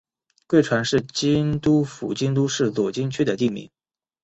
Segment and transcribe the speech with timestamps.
[0.47, 3.69] 贵船是京都府京都市左京区的地名。